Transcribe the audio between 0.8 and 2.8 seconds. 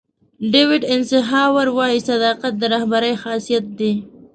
ایسنهاور وایي صداقت د